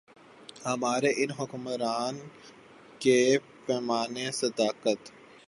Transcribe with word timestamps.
ہمارے 0.65 1.11
ان 1.15 1.29
حکمرانوں 1.31 2.27
کے 2.99 3.17
پیمانۂ 3.65 4.31
صداقت۔ 4.33 5.01